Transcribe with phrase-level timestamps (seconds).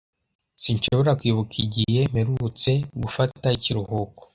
[0.63, 4.21] ]sinshobora kwibuka igihe mperutse gufata ikiruhuko.